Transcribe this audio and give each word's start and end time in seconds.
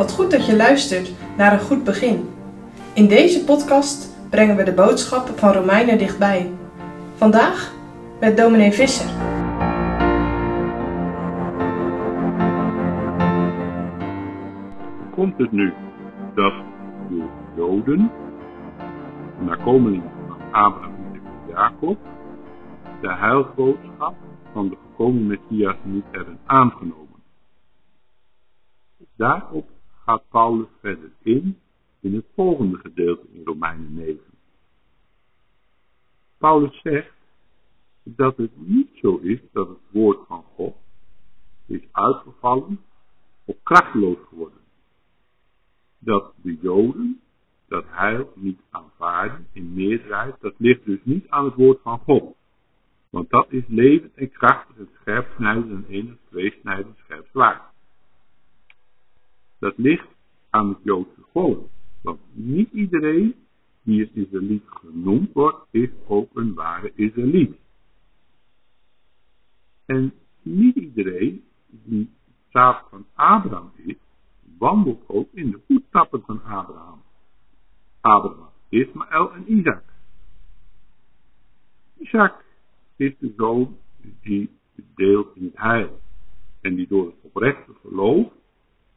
Wat 0.00 0.12
goed 0.12 0.30
dat 0.30 0.46
je 0.46 0.56
luistert 0.56 1.12
naar 1.36 1.52
een 1.52 1.60
goed 1.60 1.84
begin. 1.84 2.28
In 2.94 3.08
deze 3.08 3.44
podcast 3.44 4.16
brengen 4.30 4.56
we 4.56 4.62
de 4.62 4.72
boodschap 4.72 5.38
van 5.38 5.52
Romeinen 5.52 5.98
dichtbij. 5.98 6.50
Vandaag 7.14 7.74
met 8.20 8.36
dominee 8.36 8.72
Visser. 8.72 9.10
komt 15.14 15.38
het 15.38 15.52
nu 15.52 15.72
dat 16.34 16.52
de 17.08 17.28
Joden, 17.56 18.10
de 19.38 19.44
nakomelingen 19.44 20.10
van 20.28 20.52
Abraham 20.52 20.94
en 21.12 21.22
Jacob, 21.48 21.98
de 23.00 23.14
heilboodschap 23.14 24.14
van 24.52 24.68
de 24.68 24.76
gekomen 24.88 25.26
Messias 25.26 25.76
niet 25.82 26.04
hebben 26.10 26.38
aangenomen. 26.46 27.22
Daarop 29.16 29.78
gaat 30.10 30.28
Paulus 30.28 30.68
verder 30.80 31.10
in, 31.22 31.58
in 32.00 32.14
het 32.14 32.24
volgende 32.34 32.78
gedeelte 32.78 33.26
in 33.32 33.44
Romeinen 33.44 33.94
9. 33.94 34.20
Paulus 36.38 36.80
zegt 36.82 37.12
dat 38.02 38.36
het 38.36 38.50
niet 38.54 38.88
zo 38.94 39.16
is 39.16 39.40
dat 39.52 39.68
het 39.68 39.78
woord 39.90 40.26
van 40.26 40.44
God 40.54 40.74
is 41.66 41.80
uitgevallen 41.92 42.80
of 43.44 43.56
krachteloos 43.62 44.18
geworden. 44.28 44.60
Dat 45.98 46.32
de 46.36 46.58
Joden 46.60 47.20
dat 47.68 47.84
heil 47.88 48.32
niet 48.34 48.60
aanvaarden 48.70 49.46
in 49.52 49.74
meerderheid, 49.74 50.34
dat 50.40 50.54
ligt 50.56 50.84
dus 50.84 51.00
niet 51.02 51.28
aan 51.28 51.44
het 51.44 51.54
woord 51.54 51.80
van 51.82 51.98
God. 51.98 52.34
Want 53.10 53.30
dat 53.30 53.52
is 53.52 53.64
levend 53.66 54.14
en 54.14 54.30
krachtig 54.30 54.76
het 54.76 54.90
scherpsnijdend 55.00 55.70
en 55.70 55.84
enig 55.88 56.16
tweesnijdend 56.30 56.96
scherp 56.98 57.26
zwaard. 57.32 57.69
Dat 59.60 59.78
ligt 59.78 60.08
aan 60.50 60.68
het 60.68 60.78
Joodse 60.82 61.22
volk. 61.32 61.68
Want 62.02 62.20
niet 62.32 62.72
iedereen 62.72 63.34
die 63.82 64.02
een 64.02 64.24
Israëliet 64.24 64.64
genoemd 64.66 65.32
wordt, 65.32 65.66
is 65.70 65.88
ook 66.06 66.36
een 66.36 66.54
ware 66.54 66.92
Israëliet. 66.94 67.56
En 69.86 70.12
niet 70.42 70.76
iedereen 70.76 71.44
die 71.66 72.10
zaad 72.48 72.84
van 72.90 73.06
Abraham 73.14 73.72
is, 73.76 73.96
wandelt 74.58 75.08
ook 75.08 75.28
in 75.32 75.50
de 75.50 75.60
voetstappen 75.66 76.22
van 76.22 76.42
Abraham. 76.42 77.02
Abraham, 78.00 78.50
Ismaël 78.68 79.32
en 79.32 79.52
Isaac. 79.52 79.84
Isaac 81.98 82.44
is 82.96 83.18
de 83.18 83.32
zoon 83.36 83.76
die 84.22 84.50
deelt 84.94 85.36
in 85.36 85.44
het 85.44 85.56
heil. 85.56 86.00
En 86.60 86.74
die 86.74 86.86
door 86.88 87.06
het 87.06 87.16
oprechte 87.20 87.72
geloof 87.80 88.32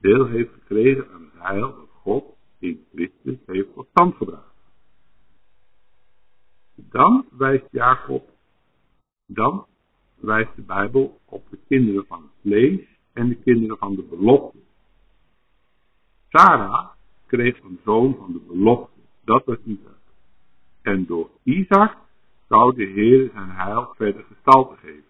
deel 0.00 0.26
heeft 0.26 0.52
gekregen 0.52 1.10
aan 1.12 1.22
het 1.22 1.42
heil 1.42 1.74
dat 1.76 1.88
God 2.02 2.24
in 2.58 2.86
Christus 2.94 3.38
heeft 3.46 3.74
tot 3.74 3.86
stand 3.90 4.14
gebracht. 4.16 4.54
Dan 6.74 7.26
wijst 7.30 7.66
Jacob, 7.70 8.30
dan 9.26 9.66
wijst 10.14 10.56
de 10.56 10.62
Bijbel 10.62 11.20
op 11.24 11.50
de 11.50 11.58
kinderen 11.68 12.06
van 12.06 12.22
het 12.22 12.32
vlees 12.40 12.80
en 13.12 13.28
de 13.28 13.36
kinderen 13.36 13.78
van 13.78 13.94
de 13.94 14.02
belofte. 14.02 14.58
Sarah 16.28 16.88
kreeg 17.26 17.62
een 17.62 17.80
zoon 17.84 18.16
van 18.16 18.32
de 18.32 18.40
belofte, 18.46 19.00
dat 19.24 19.44
was 19.44 19.58
Isaac. 19.64 19.98
En 20.82 21.06
door 21.06 21.30
Isaac 21.42 21.96
zou 22.48 22.74
de 22.74 22.84
Heer 22.84 23.30
zijn 23.32 23.50
heil 23.50 23.92
verder 23.96 24.24
gestalte 24.24 24.76
geven. 24.76 25.04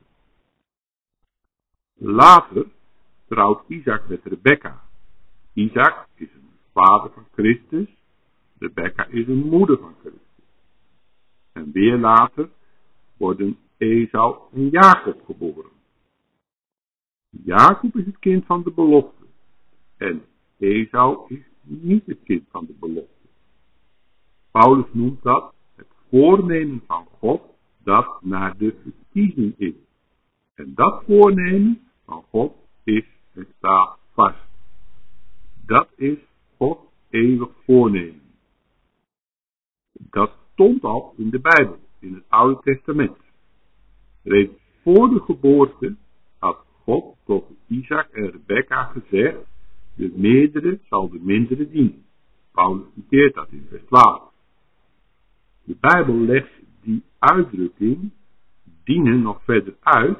Later 1.94 2.66
trouwt 3.28 3.62
Isaac 3.68 4.08
met 4.08 4.20
Rebecca. 4.24 4.82
Isaac 5.52 6.08
is 6.14 6.28
een 6.34 6.48
vader 6.72 7.10
van 7.10 7.26
Christus, 7.32 7.88
Rebecca 8.58 9.06
is 9.06 9.26
een 9.26 9.48
moeder 9.48 9.78
van 9.78 9.94
Christus. 10.00 10.22
En 11.52 11.72
weer 11.72 11.96
later 11.96 12.48
worden 13.16 13.56
Esau 13.76 14.36
en 14.52 14.68
Jacob 14.68 15.24
geboren. 15.24 15.70
Jacob 17.30 17.96
is 17.96 18.06
het 18.06 18.18
kind 18.18 18.46
van 18.46 18.62
de 18.62 18.70
belofte 18.70 19.24
en 19.96 20.22
Esau 20.58 21.34
is 21.34 21.42
niet 21.62 22.06
het 22.06 22.18
kind 22.24 22.44
van 22.50 22.66
de 22.66 22.74
belofte. 22.80 23.26
Paulus 24.50 24.86
noemt 24.92 25.22
dat 25.22 25.54
het 25.76 25.86
voornemen 26.10 26.82
van 26.86 27.06
God 27.18 27.42
dat 27.82 28.18
naar 28.22 28.56
de 28.56 28.74
verkiezing 28.82 29.54
is. 29.58 29.74
En 30.54 30.72
dat 30.74 31.02
voornemen 31.06 31.80
van 32.04 32.24
God 32.30 32.52
is 32.84 33.04
het 33.38 33.54
staat 33.56 33.98
vast. 34.12 34.46
Dat 35.66 35.88
is 35.96 36.18
God 36.56 36.78
eeuwig 37.10 37.50
voornemen. 37.64 38.22
Dat 39.92 40.30
stond 40.52 40.84
al 40.84 41.14
in 41.16 41.30
de 41.30 41.40
Bijbel, 41.40 41.78
in 41.98 42.14
het 42.14 42.24
Oude 42.28 42.60
Testament. 42.62 43.16
Reeds 44.22 44.52
voor 44.82 45.08
de 45.08 45.20
geboorte 45.20 45.96
had 46.38 46.64
God 46.84 47.16
tot 47.24 47.44
Isaac 47.66 48.08
en 48.08 48.30
Rebecca 48.30 48.84
gezegd, 48.84 49.38
de 49.94 50.12
meerdere 50.14 50.78
zal 50.88 51.08
de 51.08 51.18
mindere 51.20 51.68
dienen. 51.70 52.04
Paulus 52.52 52.86
citeert 52.94 53.34
dat 53.34 53.48
in 53.50 53.66
vers 53.68 53.82
12. 53.86 54.22
De 55.64 55.76
Bijbel 55.80 56.14
legt 56.14 56.52
die 56.82 57.02
uitdrukking 57.18 58.10
dienen 58.84 59.22
nog 59.22 59.42
verder 59.44 59.76
uit 59.80 60.18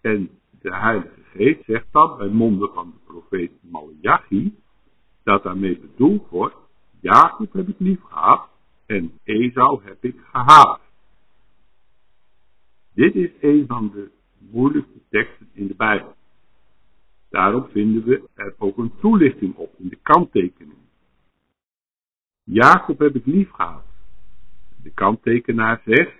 en 0.00 0.30
de 0.60 0.76
Heilige 0.76 1.19
Geest 1.30 1.64
zegt 1.64 1.86
dan 1.90 2.16
bij 2.16 2.28
monden 2.28 2.72
van 2.72 2.90
de 2.90 3.12
profeet 3.12 3.50
Malachi 3.60 4.58
dat 5.22 5.42
daarmee 5.42 5.78
bedoeld 5.78 6.28
wordt, 6.28 6.56
Jacob 7.00 7.52
heb 7.52 7.68
ik 7.68 7.78
lief 7.78 8.02
gehad 8.02 8.48
en 8.86 9.18
Esau 9.24 9.80
heb 9.84 10.04
ik 10.04 10.20
gehaat. 10.32 10.80
Dit 12.94 13.14
is 13.14 13.30
een 13.40 13.64
van 13.66 13.90
de 13.94 14.10
moeilijkste 14.38 15.00
teksten 15.08 15.48
in 15.52 15.66
de 15.66 15.74
Bijbel. 15.74 16.14
Daarom 17.30 17.66
vinden 17.72 18.04
we 18.04 18.28
er 18.34 18.54
ook 18.58 18.78
een 18.78 18.92
toelichting 19.00 19.54
op 19.54 19.74
in 19.78 19.88
de 19.88 19.98
kanttekening. 20.02 20.78
Jacob 22.44 22.98
heb 22.98 23.14
ik 23.14 23.26
lief 23.26 23.50
gehad. 23.50 23.84
De 24.82 24.90
kanttekenaar 24.90 25.82
zegt, 25.84 26.16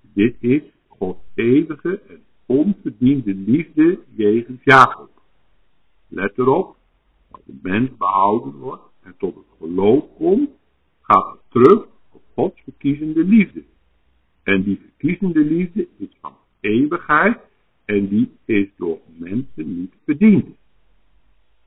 dit 0.00 0.36
is 0.40 0.62
Gods 0.88 1.20
eeuwige 1.34 2.00
en 2.08 2.24
onverdiende 2.48 3.34
liefde 3.34 3.98
jegens 4.14 4.60
Jacob. 4.64 5.10
Let 6.08 6.38
erop, 6.38 6.76
als 7.30 7.42
de 7.44 7.58
mens 7.62 7.96
behouden 7.96 8.52
wordt 8.52 8.82
en 9.02 9.14
tot 9.18 9.34
het 9.34 9.44
geloof 9.58 10.04
komt, 10.16 10.50
gaat 11.00 11.30
het 11.30 11.40
terug 11.48 11.86
op 12.10 12.22
Gods 12.34 12.60
verkiezende 12.64 13.24
liefde. 13.24 13.62
En 14.42 14.62
die 14.62 14.80
verkiezende 14.80 15.40
liefde 15.40 15.88
is 15.96 16.08
van 16.20 16.32
eeuwigheid 16.60 17.38
en 17.84 18.08
die 18.08 18.30
is 18.44 18.68
door 18.76 18.98
mensen 19.16 19.78
niet 19.78 19.94
verdiend. 20.04 20.46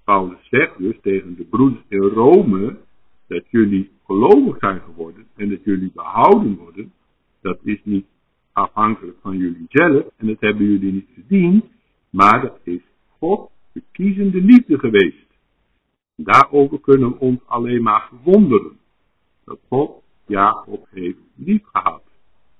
Paulus 0.03 0.47
zegt 0.49 0.77
dus 0.77 0.95
tegen 1.01 1.35
de 1.35 1.43
broeders 1.43 1.83
in 1.87 1.99
Rome 1.99 2.77
dat 3.27 3.43
jullie 3.49 3.91
gelovig 4.05 4.57
zijn 4.59 4.81
geworden 4.81 5.27
en 5.35 5.49
dat 5.49 5.63
jullie 5.63 5.91
behouden 5.93 6.55
worden. 6.55 6.93
Dat 7.41 7.59
is 7.63 7.79
niet 7.83 8.05
afhankelijk 8.53 9.17
van 9.21 9.37
jullie 9.37 9.65
zelf 9.69 10.05
en 10.17 10.27
dat 10.27 10.39
hebben 10.39 10.65
jullie 10.65 10.91
niet 10.91 11.09
verdiend, 11.13 11.65
maar 12.09 12.41
dat 12.41 12.59
is 12.63 12.81
God 13.19 13.49
verkiezende 13.71 14.41
liefde 14.41 14.79
geweest. 14.79 15.27
Daarover 16.15 16.79
kunnen 16.79 17.09
we 17.09 17.19
ons 17.19 17.39
alleen 17.45 17.83
maar 17.83 18.07
verwonderen 18.09 18.79
dat 19.43 19.59
God 19.67 20.03
Jacob 20.25 20.87
heeft 20.89 21.17
liefgehad 21.35 22.03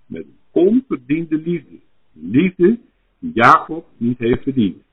met 0.05 0.23
een 0.23 0.37
onverdiende 0.51 1.37
liefde. 1.37 1.79
Liefde 2.13 2.79
die 3.19 3.31
Jacob 3.33 3.85
niet 3.97 4.17
heeft 4.17 4.43
verdiend. 4.43 4.83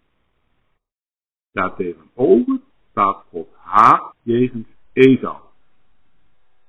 Daartegenover 1.52 2.60
staat 2.90 3.24
God 3.30 3.48
haat 3.54 4.14
jegens 4.22 4.66
Esau. 4.92 5.36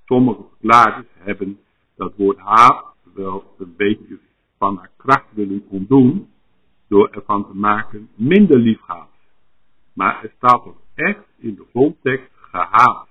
Sommige 0.05 0.43
verklaarders 0.49 1.07
hebben 1.17 1.59
dat 1.95 2.15
woord 2.15 2.37
haat 2.37 2.88
wel 3.13 3.55
een 3.57 3.73
beetje 3.77 4.19
van 4.57 4.77
haar 4.77 4.91
kracht 4.97 5.33
willen 5.33 5.63
ontdoen 5.69 6.29
door 6.87 7.09
ervan 7.09 7.47
te 7.47 7.55
maken 7.55 8.09
minder 8.15 8.57
liefhaat. 8.57 9.09
Maar 9.93 10.23
er 10.23 10.31
staat 10.37 10.63
toch 10.63 10.81
echt 10.93 11.25
in 11.37 11.55
de 11.55 11.65
grondtekst 11.69 12.31
gehaat. 12.33 13.07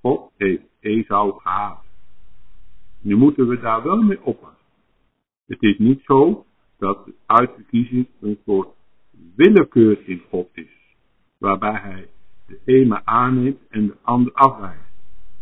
God 0.00 0.30
heeft 0.36 0.62
Esau 0.80 1.40
gehaat. 1.40 1.84
Nu 3.00 3.16
moeten 3.16 3.48
we 3.48 3.60
daar 3.60 3.82
wel 3.82 4.02
mee 4.02 4.22
oppassen. 4.22 4.66
Het 5.46 5.62
is 5.62 5.78
niet 5.78 6.00
zo 6.04 6.46
dat 6.78 7.04
de 7.04 7.14
uitverkiezing 7.26 8.06
een 8.20 8.38
soort 8.44 8.68
willekeur 9.34 10.08
in 10.08 10.22
God 10.30 10.48
is, 10.52 10.96
waarbij 11.38 11.80
hij 11.80 12.08
de 12.46 12.60
ene 12.64 13.04
aanneemt 13.04 13.60
en 13.68 13.86
de 13.86 13.96
ander 14.02 14.32
afwijst. 14.32 14.92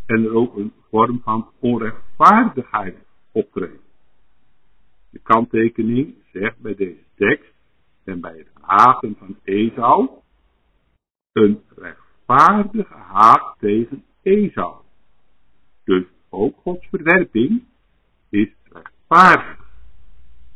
En 0.06 0.24
er 0.24 0.34
ook 0.34 0.56
een 0.56 0.72
vorm 0.90 1.20
van 1.22 1.48
onrechtvaardigheid 1.60 2.96
De 5.10 5.18
kanttekening 5.22 6.14
zegt 6.32 6.58
bij 6.58 6.74
deze 6.74 7.04
tekst 7.14 7.52
en 8.04 8.20
bij 8.20 8.36
het 8.36 8.48
haten 8.60 9.16
van 9.18 9.38
Esau 9.44 10.08
een 11.32 11.62
rechtvaardige 11.76 12.94
haat 12.94 13.56
tegen 13.58 14.04
Esau. 14.22 14.82
Dus 15.84 16.04
ook 16.28 16.56
Gods 16.56 16.86
verwerping 16.86 17.64
is 18.28 18.48
rechtvaardig. 18.72 19.64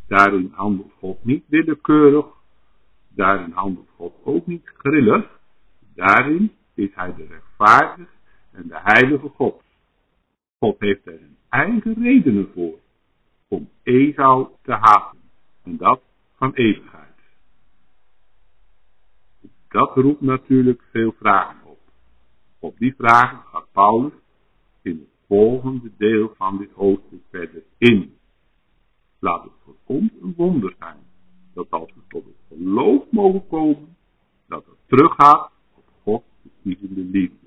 Daarin 0.07 0.53
handelt 0.55 0.93
God 0.99 1.25
niet 1.25 1.45
willekeurig, 1.49 2.27
daarin 3.09 3.53
handelt 3.53 3.89
God 3.97 4.15
ook 4.25 4.47
niet 4.47 4.73
grillig, 4.77 5.41
daarin 5.95 6.53
is 6.75 6.95
hij 6.95 7.15
de 7.15 7.27
rechtvaardige 7.27 8.13
en 8.53 8.69
de 8.69 8.81
heilige 8.83 9.29
God. 9.29 9.63
God 10.59 10.77
heeft 10.79 11.07
er 11.07 11.19
zijn 11.19 11.37
eigen 11.51 11.95
redenen 12.03 12.51
voor 12.55 12.79
om 13.49 13.69
Esau 13.83 14.49
te 14.63 14.73
haten, 14.73 15.19
en 15.63 15.77
dat 15.77 16.01
van 16.37 16.55
eeuwigheid. 16.55 17.09
Dat 19.69 19.95
roept 19.95 20.21
natuurlijk 20.21 20.83
veel 20.91 21.15
vragen 21.19 21.65
op. 21.65 21.79
Op 22.59 22.79
die 22.79 22.95
vragen 22.95 23.39
gaat 23.39 23.67
Paulus 23.73 24.13
in 24.83 24.99
het 24.99 25.27
volgende 25.27 25.91
deel 25.97 26.35
van 26.37 26.59
dit 26.59 26.71
hoofdstuk 26.73 27.23
verder 27.31 27.63
in. 27.79 28.17
Laat 29.19 29.43
het 29.43 29.53
voor 29.65 29.77
ons 29.85 30.11
een 30.23 30.35
wonder 30.37 30.75
zijn 30.79 30.99
dat 31.55 31.71
als 31.71 31.93
we 31.95 32.01
tot 32.09 32.25
het 32.25 32.59
geloof 32.59 33.05
mogen 33.11 33.47
komen, 33.49 33.97
dat 34.49 34.65
het 34.67 34.77
teruggaat 34.87 35.51
op 35.75 35.85
Gods 36.03 36.25
verkiezende 36.43 37.01
liefde. 37.01 37.47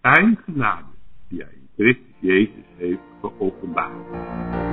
Zijn 0.00 0.36
genade 0.36 0.88
die 1.28 1.42
hij 1.42 1.57
Christus 1.78 2.14
Jezus 2.20 2.64
heeft 2.76 3.00
geopenbaard. 3.20 4.67